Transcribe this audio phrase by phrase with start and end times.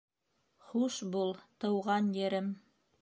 [0.69, 2.53] Хуш бул, Тыуған ерем!